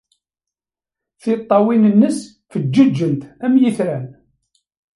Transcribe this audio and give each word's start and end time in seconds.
Tiṭṭawin-nnes 1.21 2.17
feǧǧeǧent 2.51 3.21
am 3.45 3.53
yitran. 3.61 4.05